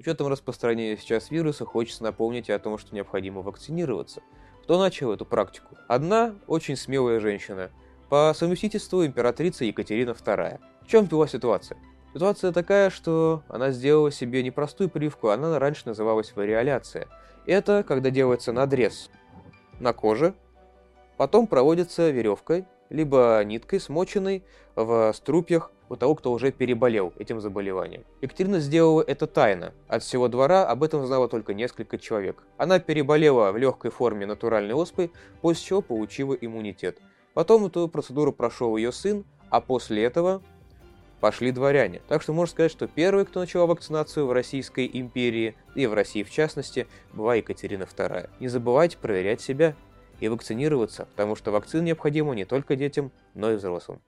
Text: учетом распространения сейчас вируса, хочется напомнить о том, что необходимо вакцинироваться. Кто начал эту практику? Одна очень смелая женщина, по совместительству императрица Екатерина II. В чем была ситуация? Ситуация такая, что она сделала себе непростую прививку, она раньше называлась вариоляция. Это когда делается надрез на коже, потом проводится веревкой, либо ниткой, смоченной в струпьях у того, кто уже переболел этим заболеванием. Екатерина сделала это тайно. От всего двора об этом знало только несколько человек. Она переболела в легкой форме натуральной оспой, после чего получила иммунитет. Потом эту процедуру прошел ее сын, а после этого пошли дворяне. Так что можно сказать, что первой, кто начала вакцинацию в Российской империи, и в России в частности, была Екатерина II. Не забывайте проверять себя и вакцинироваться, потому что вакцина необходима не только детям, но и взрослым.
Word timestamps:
учетом 0.00 0.28
распространения 0.28 0.96
сейчас 0.96 1.30
вируса, 1.30 1.64
хочется 1.64 2.02
напомнить 2.02 2.48
о 2.50 2.58
том, 2.58 2.78
что 2.78 2.94
необходимо 2.94 3.42
вакцинироваться. 3.42 4.22
Кто 4.62 4.78
начал 4.78 5.12
эту 5.12 5.26
практику? 5.26 5.76
Одна 5.88 6.34
очень 6.46 6.76
смелая 6.76 7.20
женщина, 7.20 7.70
по 8.08 8.32
совместительству 8.34 9.04
императрица 9.04 9.64
Екатерина 9.64 10.10
II. 10.10 10.58
В 10.82 10.88
чем 10.88 11.04
была 11.04 11.28
ситуация? 11.28 11.78
Ситуация 12.14 12.50
такая, 12.50 12.90
что 12.90 13.42
она 13.48 13.70
сделала 13.70 14.10
себе 14.10 14.42
непростую 14.42 14.88
прививку, 14.88 15.28
она 15.28 15.58
раньше 15.58 15.82
называлась 15.84 16.34
вариоляция. 16.34 17.06
Это 17.46 17.84
когда 17.86 18.10
делается 18.10 18.52
надрез 18.52 19.10
на 19.78 19.92
коже, 19.92 20.34
потом 21.18 21.46
проводится 21.46 22.10
веревкой, 22.10 22.64
либо 22.90 23.42
ниткой, 23.44 23.80
смоченной 23.80 24.42
в 24.76 25.12
струпьях 25.14 25.72
у 25.88 25.96
того, 25.96 26.14
кто 26.14 26.32
уже 26.32 26.52
переболел 26.52 27.12
этим 27.18 27.40
заболеванием. 27.40 28.04
Екатерина 28.20 28.60
сделала 28.60 29.02
это 29.02 29.26
тайно. 29.26 29.72
От 29.88 30.02
всего 30.02 30.28
двора 30.28 30.66
об 30.66 30.82
этом 30.82 31.04
знало 31.06 31.28
только 31.28 31.54
несколько 31.54 31.98
человек. 31.98 32.44
Она 32.58 32.78
переболела 32.78 33.50
в 33.50 33.56
легкой 33.56 33.90
форме 33.90 34.26
натуральной 34.26 34.74
оспой, 34.74 35.10
после 35.40 35.64
чего 35.64 35.82
получила 35.82 36.34
иммунитет. 36.34 36.98
Потом 37.34 37.66
эту 37.66 37.88
процедуру 37.88 38.32
прошел 38.32 38.76
ее 38.76 38.92
сын, 38.92 39.24
а 39.50 39.60
после 39.60 40.04
этого 40.04 40.42
пошли 41.20 41.52
дворяне. 41.52 42.00
Так 42.08 42.22
что 42.22 42.32
можно 42.32 42.52
сказать, 42.52 42.72
что 42.72 42.86
первой, 42.86 43.26
кто 43.26 43.40
начала 43.40 43.66
вакцинацию 43.66 44.26
в 44.26 44.32
Российской 44.32 44.88
империи, 44.92 45.54
и 45.74 45.86
в 45.86 45.94
России 45.94 46.22
в 46.22 46.30
частности, 46.30 46.86
была 47.12 47.34
Екатерина 47.34 47.82
II. 47.82 48.30
Не 48.40 48.48
забывайте 48.48 48.96
проверять 48.96 49.40
себя 49.40 49.74
и 50.20 50.28
вакцинироваться, 50.28 51.06
потому 51.06 51.34
что 51.34 51.50
вакцина 51.50 51.82
необходима 51.82 52.34
не 52.34 52.44
только 52.44 52.76
детям, 52.76 53.10
но 53.34 53.52
и 53.52 53.56
взрослым. 53.56 54.00